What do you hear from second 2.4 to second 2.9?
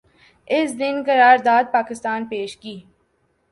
کی